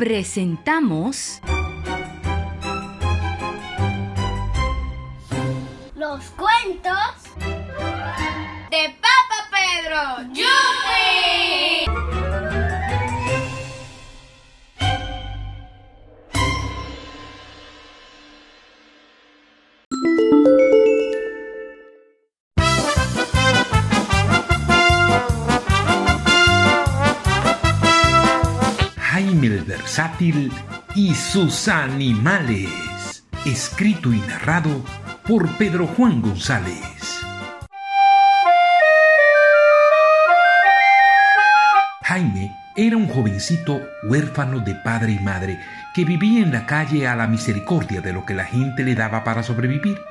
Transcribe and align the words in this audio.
presentamos 0.00 1.42
Los 5.94 6.24
cuentos 6.30 6.96
de 8.70 8.96
Papa 8.98 9.50
Pedro. 9.50 10.32
¡Yupi! 10.32 10.99
Y 30.20 31.14
sus 31.14 31.66
animales. 31.68 33.24
Escrito 33.46 34.12
y 34.12 34.18
narrado 34.18 34.84
por 35.26 35.48
Pedro 35.56 35.86
Juan 35.86 36.20
González. 36.20 37.22
Jaime 42.02 42.54
era 42.76 42.98
un 42.98 43.08
jovencito 43.08 43.80
huérfano 44.02 44.60
de 44.60 44.74
padre 44.74 45.12
y 45.12 45.20
madre 45.20 45.58
que 45.94 46.04
vivía 46.04 46.42
en 46.42 46.52
la 46.52 46.66
calle 46.66 47.08
a 47.08 47.16
la 47.16 47.26
misericordia 47.26 48.02
de 48.02 48.12
lo 48.12 48.26
que 48.26 48.34
la 48.34 48.44
gente 48.44 48.84
le 48.84 48.94
daba 48.94 49.24
para 49.24 49.42
sobrevivir. 49.42 50.02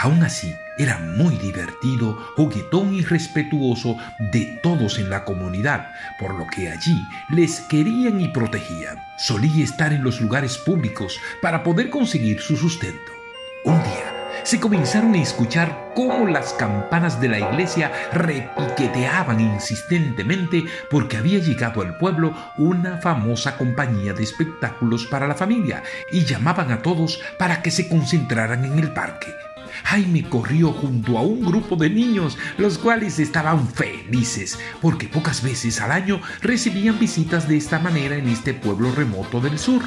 Aún 0.00 0.22
así, 0.22 0.54
era 0.78 0.98
muy 0.98 1.36
divertido, 1.38 2.14
juguetón 2.36 2.94
y 2.94 3.02
respetuoso 3.02 3.96
de 4.32 4.60
todos 4.62 5.00
en 5.00 5.10
la 5.10 5.24
comunidad, 5.24 5.90
por 6.20 6.34
lo 6.34 6.46
que 6.46 6.70
allí 6.70 7.04
les 7.30 7.62
querían 7.62 8.20
y 8.20 8.28
protegían. 8.28 9.02
Solía 9.16 9.64
estar 9.64 9.92
en 9.92 10.04
los 10.04 10.20
lugares 10.20 10.56
públicos 10.56 11.18
para 11.42 11.64
poder 11.64 11.90
conseguir 11.90 12.40
su 12.40 12.56
sustento. 12.56 13.10
Un 13.64 13.82
día, 13.82 14.18
se 14.44 14.60
comenzaron 14.60 15.14
a 15.14 15.20
escuchar 15.20 15.90
cómo 15.96 16.28
las 16.28 16.52
campanas 16.52 17.20
de 17.20 17.30
la 17.30 17.40
iglesia 17.40 17.90
repiqueteaban 18.12 19.40
insistentemente 19.40 20.64
porque 20.90 21.16
había 21.16 21.40
llegado 21.40 21.82
al 21.82 21.98
pueblo 21.98 22.32
una 22.56 22.98
famosa 22.98 23.58
compañía 23.58 24.12
de 24.12 24.22
espectáculos 24.22 25.06
para 25.06 25.26
la 25.26 25.34
familia 25.34 25.82
y 26.12 26.24
llamaban 26.24 26.70
a 26.70 26.82
todos 26.82 27.20
para 27.36 27.62
que 27.62 27.72
se 27.72 27.88
concentraran 27.88 28.64
en 28.64 28.78
el 28.78 28.92
parque. 28.92 29.34
Jaime 29.84 30.28
corrió 30.28 30.72
junto 30.72 31.18
a 31.18 31.22
un 31.22 31.44
grupo 31.44 31.76
de 31.76 31.90
niños, 31.90 32.38
los 32.58 32.78
cuales 32.78 33.18
estaban 33.18 33.68
felices, 33.68 34.58
porque 34.80 35.08
pocas 35.08 35.42
veces 35.42 35.80
al 35.80 35.92
año 35.92 36.20
recibían 36.42 36.98
visitas 36.98 37.48
de 37.48 37.56
esta 37.56 37.78
manera 37.78 38.16
en 38.16 38.28
este 38.28 38.54
pueblo 38.54 38.92
remoto 38.92 39.40
del 39.40 39.58
sur. 39.58 39.82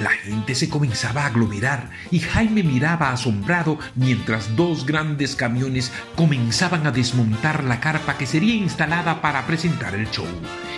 La 0.00 0.10
gente 0.10 0.54
se 0.54 0.68
comenzaba 0.68 1.22
a 1.22 1.26
aglomerar 1.26 1.90
y 2.10 2.20
Jaime 2.20 2.62
miraba 2.62 3.12
asombrado 3.12 3.78
mientras 3.94 4.56
dos 4.56 4.86
grandes 4.86 5.36
camiones 5.36 5.92
comenzaban 6.16 6.86
a 6.86 6.90
desmontar 6.90 7.64
la 7.64 7.80
carpa 7.80 8.16
que 8.16 8.26
sería 8.26 8.54
instalada 8.54 9.20
para 9.20 9.46
presentar 9.46 9.94
el 9.94 10.10
show. 10.10 10.26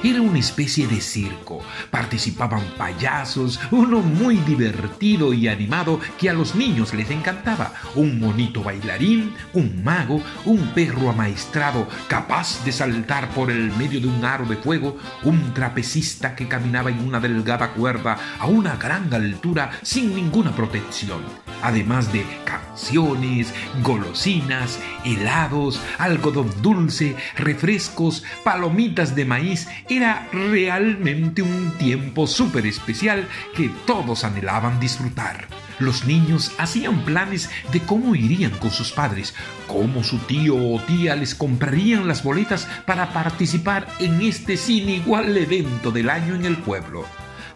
Era 0.03 0.21
una 0.21 0.39
especie 0.39 0.87
de 0.87 1.01
circo. 1.01 1.61
Participaban 1.91 2.63
payasos, 2.77 3.59
uno 3.71 4.01
muy 4.01 4.37
divertido 4.37 5.33
y 5.33 5.49
animado 5.49 6.01
que 6.19 6.29
a 6.29 6.35
los 6.35 6.55
niños 6.55 6.93
les 6.93 7.11
encantaba, 7.11 7.73
un 7.95 8.21
monito 8.21 8.63
bailarín, 8.63 9.33
un 9.55 9.83
mago, 9.83 10.21
un 10.45 10.59
perro 10.75 11.11
amaestrado 11.11 11.89
capaz 12.09 12.63
de 12.65 12.73
saltar 12.73 13.31
por 13.31 13.51
el 13.51 13.71
medio 13.77 14.01
de 14.01 14.09
un 14.09 14.25
aro 14.25 14.45
de 14.45 14.57
fuego, 14.57 14.99
un 15.23 15.55
trapecista 15.55 16.35
que 16.35 16.49
caminaba 16.49 16.91
en 16.91 17.01
una 17.01 17.21
delgada 17.21 17.71
cuerda 17.71 18.19
a 18.39 18.47
una 18.47 18.77
gran 18.77 19.04
altura 19.13 19.71
sin 19.83 20.15
ninguna 20.15 20.55
protección, 20.55 21.21
además 21.63 22.13
de 22.13 22.25
canciones, 22.45 23.53
golosinas, 23.83 24.79
helados, 25.05 25.81
algodón 25.99 26.51
dulce, 26.63 27.17
refrescos, 27.37 28.25
palomitas 28.43 29.15
de 29.15 29.25
maíz. 29.25 29.69
Era 29.89 30.29
realmente 30.33 31.43
un 31.43 31.73
tiempo 31.79 32.27
súper 32.27 32.67
especial 32.67 33.29
que 33.55 33.71
todos 33.87 34.25
anhelaban 34.25 34.81
disfrutar. 34.81 35.47
Los 35.79 36.05
niños 36.05 36.53
hacían 36.59 37.05
planes 37.05 37.51
de 37.73 37.81
cómo 37.81 38.15
irían 38.15 38.53
con 38.53 38.71
sus 38.71 38.93
padres, 38.93 39.35
cómo 39.67 40.05
su 40.05 40.19
tío 40.19 40.57
o 40.57 40.81
tía 40.81 41.17
les 41.17 41.35
comprarían 41.35 42.07
las 42.07 42.23
boletas 42.23 42.69
para 42.87 43.13
participar 43.13 43.89
en 43.99 44.23
este 44.23 44.57
sin 44.57 44.89
igual 44.89 45.37
evento 45.37 45.91
del 45.91 46.11
año 46.11 46.35
en 46.35 46.45
el 46.45 46.57
pueblo. 46.59 47.05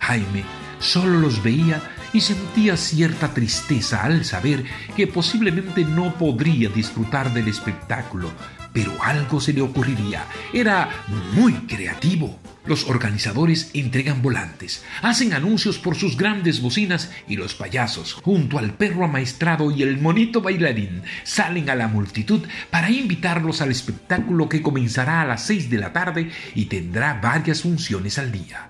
Jaime 0.00 0.57
solo 0.78 1.18
los 1.18 1.42
veía 1.42 1.82
y 2.12 2.20
sentía 2.20 2.76
cierta 2.76 3.34
tristeza 3.34 4.02
al 4.02 4.24
saber 4.24 4.64
que 4.96 5.06
posiblemente 5.06 5.84
no 5.84 6.14
podría 6.14 6.68
disfrutar 6.68 7.32
del 7.32 7.48
espectáculo, 7.48 8.30
pero 8.72 8.92
algo 9.02 9.40
se 9.40 9.52
le 9.52 9.60
ocurriría. 9.60 10.24
Era 10.52 10.88
muy 11.34 11.52
creativo. 11.52 12.38
Los 12.66 12.86
organizadores 12.86 13.70
entregan 13.72 14.20
volantes, 14.20 14.84
hacen 15.00 15.32
anuncios 15.32 15.78
por 15.78 15.96
sus 15.96 16.18
grandes 16.18 16.60
bocinas 16.60 17.10
y 17.26 17.36
los 17.36 17.54
payasos, 17.54 18.12
junto 18.12 18.58
al 18.58 18.74
perro 18.74 19.06
amaestrado 19.06 19.70
y 19.70 19.82
el 19.82 19.98
monito 19.98 20.42
bailarín, 20.42 21.02
salen 21.24 21.70
a 21.70 21.74
la 21.74 21.88
multitud 21.88 22.42
para 22.68 22.90
invitarlos 22.90 23.62
al 23.62 23.70
espectáculo 23.70 24.50
que 24.50 24.60
comenzará 24.60 25.22
a 25.22 25.26
las 25.26 25.46
6 25.46 25.70
de 25.70 25.78
la 25.78 25.94
tarde 25.94 26.30
y 26.54 26.66
tendrá 26.66 27.14
varias 27.22 27.62
funciones 27.62 28.18
al 28.18 28.32
día. 28.32 28.68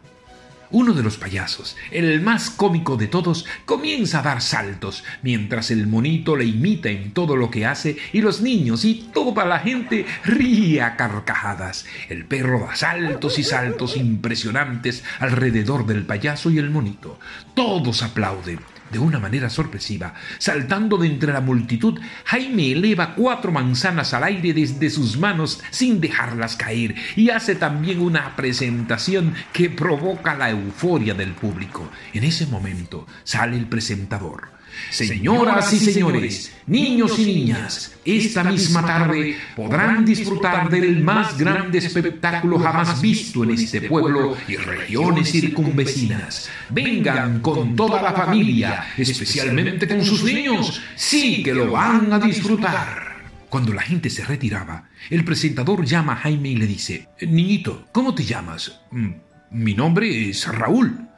Uno 0.70 0.92
de 0.92 1.02
los 1.02 1.16
payasos, 1.16 1.76
el 1.90 2.20
más 2.20 2.50
cómico 2.50 2.96
de 2.96 3.06
todos, 3.06 3.46
comienza 3.64 4.20
a 4.20 4.22
dar 4.22 4.42
saltos, 4.42 5.02
mientras 5.22 5.70
el 5.70 5.86
monito 5.86 6.36
le 6.36 6.44
imita 6.44 6.90
en 6.90 7.12
todo 7.12 7.36
lo 7.36 7.50
que 7.50 7.64
hace 7.64 7.96
y 8.12 8.20
los 8.20 8.42
niños 8.42 8.84
y 8.84 9.08
toda 9.14 9.46
la 9.46 9.60
gente 9.60 10.04
ríe 10.24 10.82
a 10.82 10.96
carcajadas. 10.96 11.86
El 12.10 12.26
perro 12.26 12.60
da 12.60 12.76
saltos 12.76 13.38
y 13.38 13.44
saltos 13.44 13.96
impresionantes 13.96 15.04
alrededor 15.20 15.86
del 15.86 16.04
payaso 16.04 16.50
y 16.50 16.58
el 16.58 16.70
monito. 16.70 17.18
Todos 17.54 18.02
aplauden. 18.02 18.77
De 18.90 18.98
una 18.98 19.18
manera 19.18 19.50
sorpresiva, 19.50 20.14
saltando 20.38 20.96
de 20.96 21.08
entre 21.08 21.32
la 21.32 21.40
multitud, 21.40 22.00
Jaime 22.24 22.72
eleva 22.72 23.14
cuatro 23.14 23.52
manzanas 23.52 24.14
al 24.14 24.24
aire 24.24 24.54
desde 24.54 24.88
sus 24.88 25.18
manos 25.18 25.60
sin 25.70 26.00
dejarlas 26.00 26.56
caer 26.56 26.94
y 27.14 27.30
hace 27.30 27.54
también 27.54 28.00
una 28.00 28.34
presentación 28.34 29.34
que 29.52 29.68
provoca 29.68 30.34
la 30.34 30.50
euforia 30.50 31.14
del 31.14 31.32
público. 31.32 31.90
En 32.14 32.24
ese 32.24 32.46
momento 32.46 33.06
sale 33.24 33.56
el 33.56 33.66
presentador. 33.66 34.57
Señoras 34.90 35.72
y 35.72 35.78
señores, 35.78 36.52
niños 36.66 37.18
y 37.18 37.24
niñas, 37.26 37.92
esta 38.04 38.44
misma 38.44 38.84
tarde 38.86 39.36
podrán 39.54 40.04
disfrutar 40.04 40.70
del 40.70 41.02
más 41.02 41.36
grande 41.36 41.78
espectáculo 41.78 42.58
jamás 42.58 43.00
visto 43.02 43.44
en 43.44 43.50
este 43.50 43.82
pueblo 43.82 44.36
y 44.48 44.56
regiones 44.56 45.30
circunvecinas. 45.30 46.48
Vengan 46.70 47.40
con 47.40 47.76
toda 47.76 48.00
la 48.02 48.12
familia, 48.12 48.86
especialmente 48.96 49.86
con 49.88 50.04
sus 50.04 50.24
niños, 50.24 50.80
sí 50.96 51.42
que 51.42 51.54
lo 51.54 51.70
van 51.72 52.12
a 52.12 52.18
disfrutar. 52.18 53.08
Cuando 53.48 53.72
la 53.72 53.80
gente 53.82 54.10
se 54.10 54.24
retiraba, 54.24 54.88
el 55.08 55.24
presentador 55.24 55.84
llama 55.84 56.12
a 56.12 56.16
Jaime 56.16 56.50
y 56.50 56.56
le 56.56 56.66
dice, 56.66 57.08
Niñito, 57.22 57.86
¿cómo 57.92 58.14
te 58.14 58.24
llamas? 58.24 58.80
"Mm, 58.90 59.08
Mi 59.50 59.72
nombre 59.72 60.28
es 60.28 60.46
Raúl. 60.46 61.08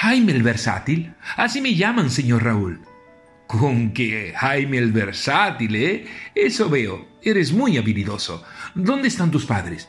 Jaime 0.00 0.30
el 0.30 0.44
Versátil. 0.44 1.12
Así 1.36 1.60
me 1.60 1.74
llaman, 1.74 2.08
señor 2.08 2.44
Raúl. 2.44 2.82
Con 3.48 3.92
que 3.92 4.32
Jaime 4.36 4.78
el 4.78 4.92
Versátil, 4.92 5.74
¿eh? 5.74 6.06
Eso 6.36 6.70
veo. 6.70 7.08
Eres 7.20 7.52
muy 7.52 7.78
habilidoso. 7.78 8.44
¿Dónde 8.76 9.08
están 9.08 9.32
tus 9.32 9.44
padres? 9.44 9.88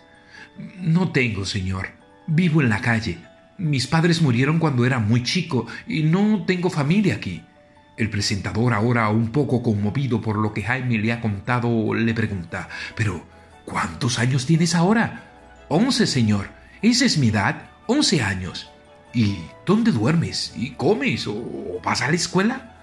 No 0.82 1.12
tengo, 1.12 1.46
señor. 1.46 1.90
Vivo 2.26 2.60
en 2.64 2.70
la 2.70 2.82
calle. 2.82 3.20
Mis 3.60 3.86
padres 3.86 4.24
murieron 4.24 4.58
cuando 4.58 4.84
era 4.84 4.98
muy 4.98 5.22
chico 5.22 5.68
y 5.88 6.02
no 6.02 6.44
tengo 6.48 6.72
familia 6.72 7.14
aquí. 7.14 7.44
El 7.96 8.10
presentador, 8.10 8.74
ahora 8.74 9.10
un 9.10 9.32
poco 9.32 9.62
conmovido 9.62 10.22
por 10.22 10.38
lo 10.38 10.54
que 10.54 10.64
Jaime 10.64 10.98
le 10.98 11.14
ha 11.14 11.22
contado, 11.22 11.94
le 11.94 12.16
pregunta, 12.16 12.68
¿pero 12.96 13.28
cuántos 13.64 14.18
años 14.18 14.48
tienes 14.48 14.74
ahora? 14.74 15.66
Once, 15.68 16.08
señor. 16.08 16.50
Esa 16.82 17.06
es 17.06 17.20
mi 17.20 17.28
edad. 17.28 17.70
Once 17.86 18.24
años. 18.24 18.72
¿Y 19.14 19.38
dónde 19.66 19.92
duermes? 19.92 20.54
¿Y 20.56 20.72
comes? 20.72 21.28
¿O 21.28 21.80
vas 21.84 22.02
a 22.02 22.10
la 22.10 22.16
escuela? 22.16 22.76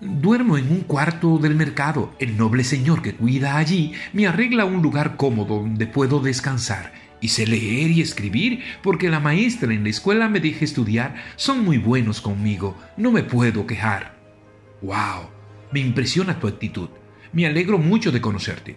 Duermo 0.00 0.58
en 0.58 0.70
un 0.70 0.80
cuarto 0.80 1.38
del 1.38 1.54
mercado. 1.54 2.14
El 2.18 2.36
noble 2.36 2.64
señor 2.64 3.02
que 3.02 3.14
cuida 3.14 3.56
allí 3.56 3.92
me 4.12 4.26
arregla 4.26 4.64
un 4.64 4.82
lugar 4.82 5.16
cómodo 5.16 5.60
donde 5.60 5.86
puedo 5.86 6.20
descansar. 6.20 6.92
Y 7.20 7.28
sé 7.28 7.46
leer 7.46 7.90
y 7.90 8.00
escribir 8.00 8.62
porque 8.82 9.08
la 9.08 9.20
maestra 9.20 9.72
en 9.72 9.82
la 9.84 9.90
escuela 9.90 10.28
me 10.28 10.40
deja 10.40 10.64
estudiar. 10.64 11.16
Son 11.36 11.64
muy 11.64 11.78
buenos 11.78 12.20
conmigo. 12.20 12.76
No 12.96 13.10
me 13.10 13.22
puedo 13.22 13.66
quejar. 13.66 14.16
¡Wow! 14.82 15.30
Me 15.72 15.80
impresiona 15.80 16.38
tu 16.38 16.46
actitud. 16.46 16.88
Me 17.32 17.46
alegro 17.46 17.78
mucho 17.78 18.10
de 18.10 18.20
conocerte. 18.20 18.76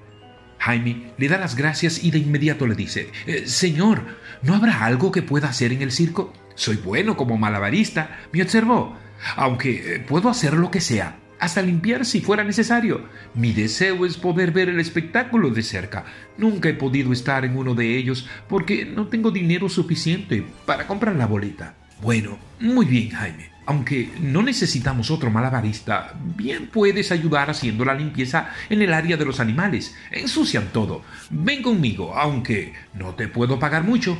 Jaime 0.57 1.13
le 1.17 1.27
da 1.27 1.39
las 1.39 1.55
gracias 1.55 2.03
y 2.03 2.11
de 2.11 2.19
inmediato 2.19 2.67
le 2.67 2.75
dice, 2.75 3.09
eh, 3.25 3.47
Señor, 3.47 4.05
¿no 4.43 4.53
habrá 4.53 4.85
algo 4.85 5.11
que 5.11 5.23
pueda 5.23 5.49
hacer 5.49 5.71
en 5.71 5.81
el 5.81 5.91
circo? 5.91 6.33
Soy 6.61 6.75
bueno 6.75 7.17
como 7.17 7.39
malabarista, 7.39 8.19
me 8.31 8.43
observó, 8.43 8.95
aunque 9.35 9.95
eh, 9.95 9.99
puedo 9.99 10.29
hacer 10.29 10.53
lo 10.53 10.69
que 10.69 10.79
sea, 10.79 11.17
hasta 11.39 11.63
limpiar 11.63 12.05
si 12.05 12.21
fuera 12.21 12.43
necesario. 12.43 13.05
Mi 13.33 13.51
deseo 13.51 14.05
es 14.05 14.15
poder 14.15 14.51
ver 14.51 14.69
el 14.69 14.79
espectáculo 14.79 15.49
de 15.49 15.63
cerca. 15.63 16.05
Nunca 16.37 16.69
he 16.69 16.75
podido 16.75 17.13
estar 17.13 17.45
en 17.45 17.57
uno 17.57 17.73
de 17.73 17.97
ellos 17.97 18.29
porque 18.47 18.85
no 18.85 19.07
tengo 19.07 19.31
dinero 19.31 19.69
suficiente 19.69 20.45
para 20.67 20.85
comprar 20.85 21.15
la 21.15 21.25
boleta. 21.25 21.73
Bueno, 21.99 22.37
muy 22.59 22.85
bien, 22.85 23.09
Jaime. 23.09 23.49
Aunque 23.65 24.11
no 24.21 24.43
necesitamos 24.43 25.09
otro 25.09 25.31
malabarista, 25.31 26.13
bien 26.35 26.67
puedes 26.67 27.11
ayudar 27.11 27.49
haciendo 27.49 27.85
la 27.85 27.95
limpieza 27.95 28.51
en 28.69 28.83
el 28.83 28.93
área 28.93 29.17
de 29.17 29.25
los 29.25 29.39
animales. 29.39 29.95
Ensucian 30.11 30.67
todo. 30.71 31.01
Ven 31.31 31.63
conmigo, 31.63 32.15
aunque 32.15 32.73
no 32.93 33.15
te 33.15 33.27
puedo 33.27 33.57
pagar 33.57 33.83
mucho. 33.83 34.15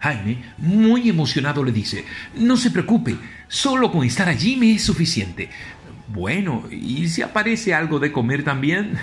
Jaime, 0.00 0.44
muy 0.58 1.08
emocionado, 1.08 1.64
le 1.64 1.72
dice, 1.72 2.04
No 2.34 2.56
se 2.56 2.70
preocupe, 2.70 3.16
solo 3.48 3.90
con 3.90 4.04
estar 4.04 4.28
allí 4.28 4.56
me 4.56 4.72
es 4.72 4.82
suficiente. 4.82 5.50
Bueno, 6.08 6.64
¿y 6.70 7.08
si 7.08 7.22
aparece 7.22 7.74
algo 7.74 7.98
de 7.98 8.12
comer 8.12 8.44
también? 8.44 8.98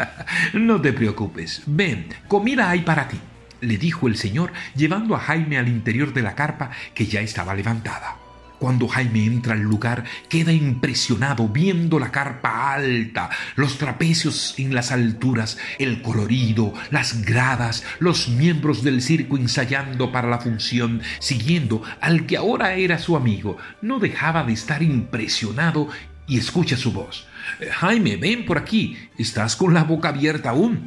no 0.52 0.80
te 0.80 0.92
preocupes. 0.92 1.62
Ven, 1.66 2.08
comida 2.28 2.70
hay 2.70 2.80
para 2.80 3.08
ti, 3.08 3.18
le 3.60 3.78
dijo 3.78 4.06
el 4.06 4.16
señor, 4.16 4.52
llevando 4.76 5.16
a 5.16 5.20
Jaime 5.20 5.58
al 5.58 5.68
interior 5.68 6.12
de 6.12 6.22
la 6.22 6.34
carpa 6.34 6.70
que 6.94 7.06
ya 7.06 7.20
estaba 7.20 7.54
levantada. 7.54 8.21
Cuando 8.62 8.86
Jaime 8.86 9.24
entra 9.24 9.54
al 9.54 9.62
lugar, 9.62 10.04
queda 10.28 10.52
impresionado 10.52 11.48
viendo 11.48 11.98
la 11.98 12.12
carpa 12.12 12.74
alta, 12.74 13.28
los 13.56 13.76
trapecios 13.76 14.54
en 14.56 14.72
las 14.72 14.92
alturas, 14.92 15.58
el 15.80 16.00
colorido, 16.00 16.72
las 16.92 17.24
gradas, 17.24 17.82
los 17.98 18.28
miembros 18.28 18.84
del 18.84 19.02
circo 19.02 19.36
ensayando 19.36 20.12
para 20.12 20.28
la 20.28 20.38
función, 20.38 21.02
siguiendo 21.18 21.82
al 22.00 22.24
que 22.24 22.36
ahora 22.36 22.74
era 22.74 23.00
su 23.00 23.16
amigo. 23.16 23.56
No 23.80 23.98
dejaba 23.98 24.44
de 24.44 24.52
estar 24.52 24.80
impresionado 24.80 25.88
y 26.28 26.38
escucha 26.38 26.76
su 26.76 26.92
voz. 26.92 27.26
Jaime, 27.68 28.16
ven 28.16 28.44
por 28.44 28.58
aquí. 28.58 28.96
Estás 29.18 29.56
con 29.56 29.74
la 29.74 29.82
boca 29.82 30.10
abierta 30.10 30.50
aún. 30.50 30.86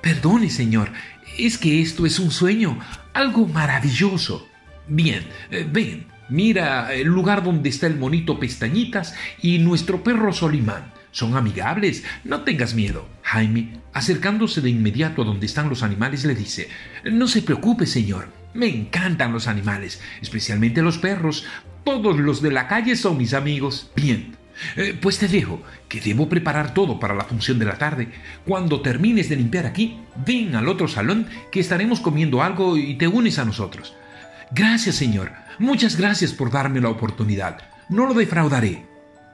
Perdone, 0.00 0.48
señor. 0.48 0.92
Es 1.36 1.58
que 1.58 1.82
esto 1.82 2.06
es 2.06 2.20
un 2.20 2.30
sueño, 2.30 2.78
algo 3.14 3.48
maravilloso. 3.48 4.46
Bien, 4.86 5.26
ven, 5.72 6.06
Mira 6.30 6.94
el 6.94 7.08
lugar 7.08 7.42
donde 7.42 7.68
está 7.68 7.88
el 7.88 7.96
monito 7.96 8.38
Pestañitas 8.38 9.14
y 9.42 9.58
nuestro 9.58 10.04
perro 10.04 10.32
Solimán. 10.32 10.92
Son 11.10 11.36
amigables, 11.36 12.04
no 12.22 12.42
tengas 12.42 12.74
miedo. 12.74 13.08
Jaime, 13.22 13.80
acercándose 13.92 14.60
de 14.60 14.70
inmediato 14.70 15.22
a 15.22 15.24
donde 15.24 15.46
están 15.46 15.68
los 15.68 15.82
animales, 15.82 16.24
le 16.24 16.36
dice 16.36 16.68
No 17.04 17.26
se 17.26 17.42
preocupe, 17.42 17.84
señor. 17.84 18.28
Me 18.54 18.68
encantan 18.68 19.32
los 19.32 19.48
animales, 19.48 20.00
especialmente 20.22 20.82
los 20.82 20.98
perros. 20.98 21.44
Todos 21.82 22.16
los 22.16 22.42
de 22.42 22.52
la 22.52 22.68
calle 22.68 22.94
son 22.94 23.16
mis 23.16 23.34
amigos. 23.34 23.90
Bien, 23.96 24.36
eh, 24.76 24.96
pues 25.00 25.18
te 25.18 25.26
dejo, 25.26 25.60
que 25.88 26.00
debo 26.00 26.28
preparar 26.28 26.74
todo 26.74 27.00
para 27.00 27.14
la 27.14 27.24
función 27.24 27.58
de 27.58 27.64
la 27.64 27.78
tarde. 27.78 28.08
Cuando 28.46 28.82
termines 28.82 29.28
de 29.28 29.36
limpiar 29.36 29.66
aquí, 29.66 29.98
ven 30.24 30.54
al 30.54 30.68
otro 30.68 30.86
salón 30.86 31.26
que 31.50 31.58
estaremos 31.58 31.98
comiendo 31.98 32.40
algo 32.40 32.76
y 32.76 32.94
te 32.94 33.08
unes 33.08 33.38
a 33.40 33.44
nosotros. 33.44 33.94
Gracias, 34.52 34.96
señor. 34.96 35.30
Muchas 35.60 35.96
gracias 35.96 36.32
por 36.32 36.50
darme 36.50 36.80
la 36.80 36.88
oportunidad. 36.88 37.58
No 37.88 38.06
lo 38.06 38.14
defraudaré. 38.14 38.84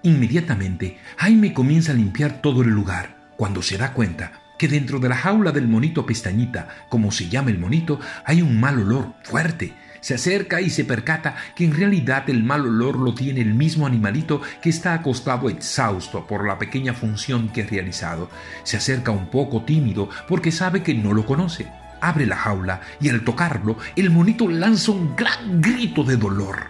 Inmediatamente, 0.03 0.99
Jaime 1.17 1.55
comienza 1.55 1.93
a 1.93 1.95
limpiar 1.95 2.43
todo 2.43 2.61
el 2.61 2.69
lugar, 2.69 3.17
cuando 3.39 3.63
se 3.63 3.79
da 3.79 3.95
cuenta 3.95 4.33
que 4.59 4.69
dentro 4.69 4.99
de 4.99 5.09
la 5.09 5.17
jaula 5.17 5.53
del 5.53 5.69
monito 5.69 6.05
pestañita, 6.05 6.69
como 6.91 7.11
se 7.13 7.31
llama 7.31 7.51
el 7.51 7.59
monito, 7.59 7.99
hay 8.27 8.43
un 8.43 8.61
mal 8.61 8.79
olor 8.79 9.15
fuerte. 9.23 9.75
Se 10.01 10.15
acerca 10.15 10.61
y 10.61 10.69
se 10.69 10.85
percata 10.85 11.35
que 11.55 11.65
en 11.65 11.75
realidad 11.75 12.29
el 12.29 12.45
mal 12.45 12.67
olor 12.67 12.99
lo 12.99 13.15
tiene 13.15 13.41
el 13.41 13.55
mismo 13.55 13.87
animalito 13.87 14.43
que 14.61 14.69
está 14.69 14.93
acostado 14.93 15.49
exhausto 15.49 16.27
por 16.27 16.47
la 16.47 16.59
pequeña 16.59 16.93
función 16.93 17.49
que 17.49 17.63
ha 17.63 17.67
realizado. 17.67 18.31
Se 18.65 18.77
acerca 18.77 19.13
un 19.13 19.31
poco 19.31 19.63
tímido 19.65 20.11
porque 20.29 20.53
sabe 20.53 20.83
que 20.83 20.93
no 20.93 21.15
lo 21.15 21.25
conoce 21.25 21.67
abre 22.01 22.27
la 22.27 22.37
jaula 22.37 22.81
y 23.01 23.09
al 23.09 23.23
tocarlo, 23.23 23.77
el 23.95 24.11
monito 24.11 24.49
lanza 24.49 24.93
un 24.93 25.15
gran 25.17 25.61
grito 25.61 26.05
de 26.05 26.17
dolor. 26.17 26.67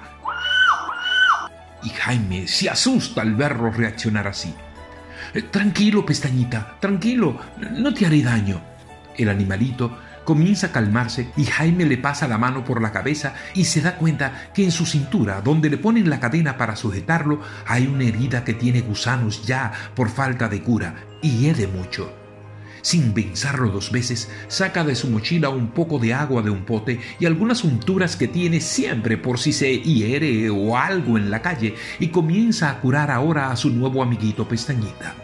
Y 1.83 1.91
Jaime 1.91 2.49
se 2.49 2.69
asusta 2.69 3.23
al 3.23 3.35
verlo 3.35 3.71
reaccionar 3.71 4.27
así. 4.27 4.55
Eh, 5.35 5.43
tranquilo, 5.43 6.05
pestañita, 6.05 6.77
tranquilo, 6.81 7.39
no 7.73 7.95
te 7.95 8.07
haré 8.07 8.23
daño. 8.23 8.61
El 9.17 9.29
animalito 9.29 9.99
comienza 10.25 10.67
a 10.67 10.73
calmarse 10.73 11.31
y 11.37 11.45
Jaime 11.45 11.87
le 11.87 11.97
pasa 11.97 12.29
la 12.29 12.37
mano 12.37 12.65
por 12.65 12.83
la 12.83 12.93
cabeza 12.93 13.35
y 13.55 13.65
se 13.65 13.81
da 13.81 13.97
cuenta 13.97 14.51
que 14.53 14.65
en 14.65 14.73
su 14.73 14.85
cintura, 14.85 15.41
donde 15.41 15.71
le 15.71 15.79
ponen 15.79 16.11
la 16.11 16.21
cadena 16.21 16.59
para 16.59 16.77
sujetarlo, 16.77 17.41
hay 17.67 17.87
una 17.87 18.05
herida 18.05 18.45
que 18.45 18.53
tiene 18.53 18.81
gusanos 18.81 19.47
ya 19.47 19.73
por 19.95 20.11
falta 20.11 20.49
de 20.49 20.63
cura 20.63 20.97
y 21.23 21.39
hiede 21.39 21.67
mucho. 21.69 22.26
Sin 22.87 23.15
pensarlo 23.15 23.71
dos 23.71 23.91
veces, 23.91 24.31
saca 24.47 24.85
de 24.85 24.95
su 24.95 25.11
mochila 25.11 25.49
un 25.49 25.73
poco 25.73 25.99
de 25.99 26.15
agua 26.15 26.41
de 26.43 26.51
un 26.51 26.65
pote 26.65 27.01
y 27.19 27.27
algunas 27.27 27.65
unturas 27.65 28.15
que 28.15 28.29
tiene 28.29 28.61
siempre 28.61 29.19
por 29.19 29.41
si 29.41 29.53
se 29.53 29.81
hiere 29.81 30.51
o 30.51 30.77
algo 30.77 31.19
en 31.19 31.29
la 31.33 31.43
calle 31.43 31.75
y 31.99 32.11
comienza 32.11 32.71
a 32.71 32.79
curar 32.79 33.11
ahora 33.11 33.51
a 33.51 33.57
su 33.57 33.71
nuevo 33.71 34.05
amiguito 34.05 34.47
Pestañita. 34.47 35.17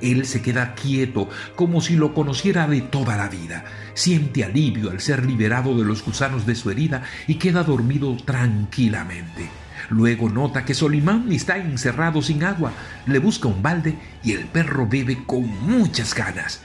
Él 0.00 0.26
se 0.26 0.42
queda 0.42 0.76
quieto, 0.76 1.28
como 1.56 1.80
si 1.80 1.96
lo 1.96 2.14
conociera 2.14 2.68
de 2.68 2.82
toda 2.82 3.16
la 3.16 3.28
vida. 3.28 3.64
Siente 3.94 4.44
alivio 4.44 4.92
al 4.92 5.00
ser 5.00 5.26
liberado 5.26 5.76
de 5.76 5.84
los 5.84 6.04
gusanos 6.04 6.46
de 6.46 6.54
su 6.54 6.70
herida 6.70 7.02
y 7.26 7.34
queda 7.34 7.64
dormido 7.64 8.16
tranquilamente. 8.24 9.48
Luego 9.90 10.28
nota 10.28 10.64
que 10.64 10.74
Solimán 10.74 11.32
está 11.32 11.56
encerrado 11.56 12.22
sin 12.22 12.44
agua. 12.44 12.70
Le 13.06 13.18
busca 13.18 13.48
un 13.48 13.60
balde 13.60 13.98
y 14.22 14.34
el 14.34 14.44
perro 14.44 14.86
bebe 14.86 15.24
con 15.26 15.48
muchas 15.66 16.14
ganas. 16.14 16.62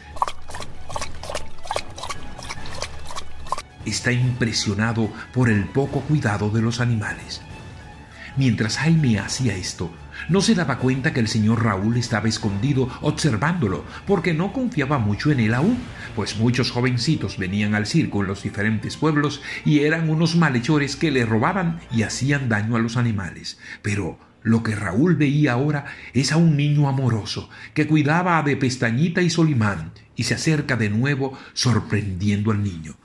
Está 3.86 4.12
impresionado 4.12 5.12
por 5.34 5.50
el 5.50 5.66
poco 5.66 6.02
cuidado 6.02 6.50
de 6.50 6.62
los 6.62 6.80
animales. 6.80 7.42
Mientras 8.36 8.78
Jaime 8.78 9.20
hacía 9.20 9.56
esto, 9.56 9.92
no 10.28 10.42
se 10.42 10.56
daba 10.56 10.80
cuenta 10.80 11.14
que 11.14 11.20
el 11.20 11.28
señor 11.28 11.64
Raúl 11.64 11.98
estaba 11.98 12.28
escondido 12.28 12.90
observándolo, 13.02 13.86
porque 14.08 14.34
no 14.34 14.54
confiaba 14.54 14.98
mucho 14.98 15.32
en 15.32 15.40
él 15.40 15.54
aún, 15.54 15.78
pues 16.16 16.38
muchos 16.38 16.72
jovencitos 16.72 17.38
venían 17.38 17.76
al 17.76 17.86
circo 17.86 18.22
en 18.22 18.28
los 18.28 18.42
diferentes 18.42 18.98
pueblos 18.98 19.42
y 19.66 19.82
eran 19.82 20.10
unos 20.10 20.36
malhechores 20.36 20.96
que 20.96 21.12
le 21.12 21.26
robaban 21.26 21.80
y 21.92 22.04
hacían 22.04 22.50
daño 22.50 22.76
a 22.76 22.80
los 22.80 22.98
animales. 22.98 23.60
Pero 23.84 24.18
lo 24.42 24.64
que 24.64 24.76
Raúl 24.76 25.16
veía 25.16 25.54
ahora 25.54 25.86
es 26.14 26.32
a 26.32 26.38
un 26.38 26.58
niño 26.58 26.90
amoroso 26.90 27.50
que 27.74 27.88
cuidaba 27.88 28.42
de 28.44 28.58
Pestañita 28.58 29.22
y 29.22 29.30
Solimán 29.30 29.92
y 30.16 30.24
se 30.24 30.34
acerca 30.34 30.76
de 30.76 30.90
nuevo 30.90 31.38
sorprendiendo 31.54 32.52
al 32.52 32.64
niño. 32.64 32.96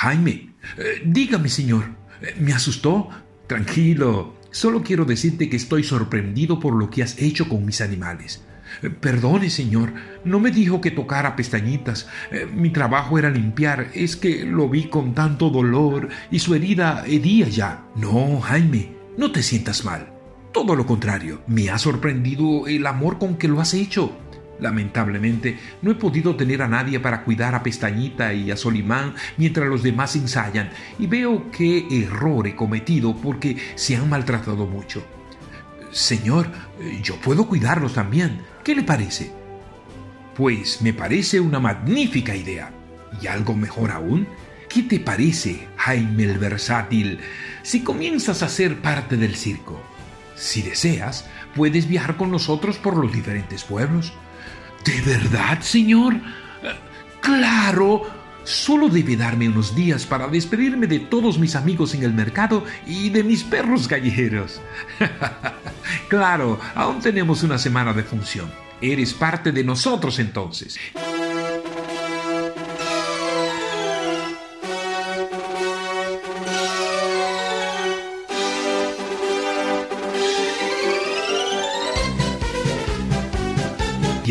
Jaime, 0.00 0.50
eh, 0.76 1.02
dígame, 1.04 1.48
señor, 1.48 1.82
eh, 2.22 2.36
¿me 2.38 2.52
asustó? 2.52 3.08
Tranquilo, 3.48 4.36
solo 4.52 4.84
quiero 4.84 5.04
decirte 5.04 5.50
que 5.50 5.56
estoy 5.56 5.82
sorprendido 5.82 6.60
por 6.60 6.76
lo 6.76 6.88
que 6.88 7.02
has 7.02 7.18
hecho 7.18 7.48
con 7.48 7.66
mis 7.66 7.80
animales. 7.80 8.44
Eh, 8.82 8.90
perdone, 8.90 9.50
señor, 9.50 9.92
no 10.24 10.38
me 10.38 10.52
dijo 10.52 10.80
que 10.80 10.92
tocara 10.92 11.34
pestañitas. 11.34 12.06
mi 12.54 12.70
trabajo 12.70 13.18
era 13.18 13.28
limpiar, 13.28 13.90
es 13.92 14.14
que 14.14 14.44
lo 14.44 14.68
vi 14.68 14.84
con 14.84 15.14
tanto 15.14 15.50
dolor 15.50 16.10
y 16.30 16.38
su 16.38 16.54
herida 16.54 17.02
hedía 17.04 17.48
ya. 17.48 17.84
No, 17.96 18.40
Jaime, 18.40 18.92
no 19.16 19.32
te 19.32 19.42
sientas 19.42 19.84
mal. 19.84 20.12
Todo 20.52 20.76
lo 20.76 20.86
contrario, 20.86 21.42
me 21.48 21.70
ha 21.70 21.78
sorprendido 21.78 22.68
el 22.68 22.86
amor 22.86 23.18
con 23.18 23.36
que 23.36 23.48
lo 23.48 23.60
has 23.60 23.74
hecho. 23.74 24.16
Lamentablemente, 24.60 25.58
no 25.82 25.90
he 25.90 25.94
podido 25.94 26.34
tener 26.34 26.62
a 26.62 26.68
nadie 26.68 26.98
para 26.98 27.22
cuidar 27.22 27.54
a 27.54 27.62
Pestañita 27.62 28.32
y 28.32 28.50
a 28.50 28.56
Solimán 28.56 29.14
mientras 29.36 29.68
los 29.68 29.82
demás 29.82 30.16
ensayan, 30.16 30.70
y 30.98 31.06
veo 31.06 31.50
qué 31.50 31.86
error 31.90 32.46
he 32.46 32.56
cometido 32.56 33.16
porque 33.16 33.56
se 33.76 33.96
han 33.96 34.08
maltratado 34.08 34.66
mucho. 34.66 35.04
Señor, 35.90 36.50
yo 37.02 37.16
puedo 37.16 37.46
cuidarlos 37.46 37.94
también. 37.94 38.40
¿Qué 38.64 38.74
le 38.74 38.82
parece? 38.82 39.32
Pues 40.36 40.82
me 40.82 40.92
parece 40.92 41.40
una 41.40 41.60
magnífica 41.60 42.34
idea. 42.34 42.72
Y 43.22 43.26
algo 43.26 43.54
mejor 43.54 43.90
aún, 43.90 44.28
¿qué 44.68 44.82
te 44.82 45.00
parece, 45.00 45.66
Jaime 45.76 46.24
el 46.24 46.38
Versátil, 46.38 47.20
si 47.62 47.82
comienzas 47.82 48.42
a 48.42 48.48
ser 48.48 48.80
parte 48.80 49.16
del 49.16 49.34
circo? 49.34 49.80
Si 50.36 50.62
deseas, 50.62 51.28
puedes 51.56 51.88
viajar 51.88 52.16
con 52.16 52.30
nosotros 52.30 52.76
por 52.76 52.96
los 52.96 53.12
diferentes 53.12 53.64
pueblos. 53.64 54.12
¿De 54.84 55.00
verdad, 55.02 55.60
señor? 55.60 56.14
Claro. 57.20 58.02
Solo 58.44 58.88
debe 58.88 59.14
darme 59.14 59.46
unos 59.46 59.74
días 59.74 60.06
para 60.06 60.26
despedirme 60.26 60.86
de 60.86 61.00
todos 61.00 61.38
mis 61.38 61.54
amigos 61.54 61.92
en 61.92 62.02
el 62.02 62.14
mercado 62.14 62.64
y 62.86 63.10
de 63.10 63.22
mis 63.22 63.44
perros 63.44 63.86
callejeros. 63.86 64.62
claro, 66.08 66.58
aún 66.74 66.98
tenemos 67.00 67.42
una 67.42 67.58
semana 67.58 67.92
de 67.92 68.04
función. 68.04 68.50
Eres 68.80 69.12
parte 69.12 69.52
de 69.52 69.64
nosotros 69.64 70.18
entonces. 70.18 70.78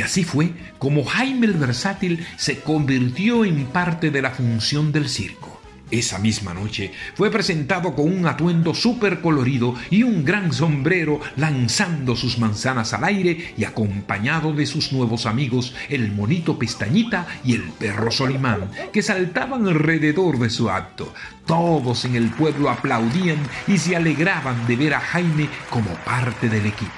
Así 0.02 0.24
fue 0.24 0.52
como 0.78 1.06
Jaime 1.06 1.48
el 1.48 1.54
Versátil 1.54 2.26
se 2.38 2.60
convirtió 2.60 3.46
en 3.46 3.66
parte 3.66 4.12
de 4.12 4.22
la 4.22 4.32
función 4.32 4.92
del 4.92 5.10
circo. 5.10 5.58
Esa 5.90 6.20
misma 6.20 6.54
noche 6.54 6.92
fue 7.16 7.32
presentado 7.32 7.96
con 7.96 8.12
un 8.12 8.28
atuendo 8.28 8.74
súper 8.74 9.22
colorido 9.22 9.74
y 9.90 10.04
un 10.04 10.26
gran 10.26 10.52
sombrero 10.52 11.22
lanzando 11.38 12.18
sus 12.18 12.40
manzanas 12.40 12.94
al 12.94 13.06
aire 13.06 13.54
y 13.58 13.64
acompañado 13.64 14.52
de 14.52 14.66
sus 14.66 14.92
nuevos 14.92 15.26
amigos, 15.26 15.74
el 15.88 16.12
monito 16.12 16.60
pestañita 16.60 17.26
y 17.46 17.54
el 17.54 17.62
perro 17.62 18.12
Solimán, 18.12 18.70
que 18.92 19.02
saltaban 19.02 19.66
alrededor 19.66 20.40
de 20.40 20.50
su 20.50 20.70
acto. 20.70 21.14
Todos 21.46 22.04
en 22.04 22.16
el 22.16 22.32
pueblo 22.32 22.70
aplaudían 22.70 23.40
y 23.66 23.78
se 23.78 23.96
alegraban 23.96 24.68
de 24.68 24.76
ver 24.76 24.94
a 24.94 25.00
Jaime 25.00 25.48
como 25.70 25.94
parte 26.04 26.50
del 26.50 26.66
equipo. 26.66 26.92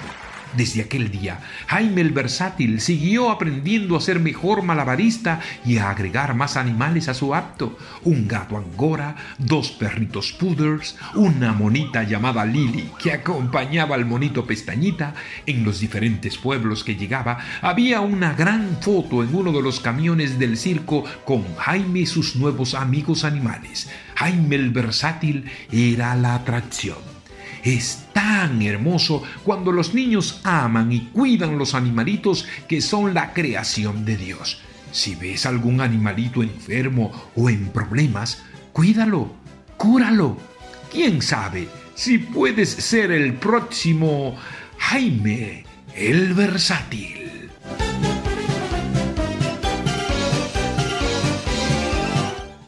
Desde 0.56 0.82
aquel 0.82 1.12
día, 1.12 1.40
Jaime 1.68 2.00
el 2.00 2.10
Versátil 2.10 2.80
siguió 2.80 3.30
aprendiendo 3.30 3.96
a 3.96 4.00
ser 4.00 4.18
mejor 4.18 4.62
malabarista 4.62 5.40
y 5.64 5.78
a 5.78 5.90
agregar 5.90 6.34
más 6.34 6.56
animales 6.56 7.08
a 7.08 7.14
su 7.14 7.34
apto. 7.34 7.78
Un 8.02 8.26
gato 8.26 8.56
angora, 8.56 9.14
dos 9.38 9.70
perritos 9.70 10.32
poodles, 10.32 10.96
una 11.14 11.52
monita 11.52 12.02
llamada 12.02 12.44
Lily 12.44 12.90
que 13.00 13.12
acompañaba 13.12 13.94
al 13.94 14.06
monito 14.06 14.44
pestañita. 14.44 15.14
En 15.46 15.64
los 15.64 15.78
diferentes 15.78 16.36
pueblos 16.36 16.82
que 16.82 16.96
llegaba 16.96 17.38
había 17.62 18.00
una 18.00 18.34
gran 18.34 18.78
foto 18.80 19.22
en 19.22 19.32
uno 19.32 19.52
de 19.52 19.62
los 19.62 19.78
camiones 19.78 20.38
del 20.38 20.56
circo 20.56 21.04
con 21.24 21.54
Jaime 21.56 22.00
y 22.00 22.06
sus 22.06 22.34
nuevos 22.34 22.74
amigos 22.74 23.24
animales. 23.24 23.88
Jaime 24.16 24.56
el 24.56 24.70
Versátil 24.70 25.50
era 25.70 26.16
la 26.16 26.34
atracción. 26.34 26.98
Es 27.62 28.06
tan 28.20 28.60
hermoso 28.60 29.22
cuando 29.44 29.72
los 29.72 29.94
niños 29.94 30.42
aman 30.44 30.92
y 30.92 31.06
cuidan 31.06 31.56
los 31.56 31.74
animalitos 31.74 32.46
que 32.68 32.82
son 32.82 33.14
la 33.14 33.32
creación 33.32 34.04
de 34.04 34.18
Dios. 34.18 34.60
Si 34.92 35.14
ves 35.14 35.46
algún 35.46 35.80
animalito 35.80 36.42
enfermo 36.42 37.12
o 37.34 37.48
en 37.48 37.68
problemas, 37.68 38.42
cuídalo, 38.72 39.32
cúralo. 39.78 40.36
¿Quién 40.92 41.22
sabe 41.22 41.68
si 41.94 42.18
puedes 42.18 42.68
ser 42.68 43.10
el 43.10 43.32
próximo 43.32 44.36
Jaime 44.76 45.64
el 45.94 46.34
Versátil? 46.34 47.19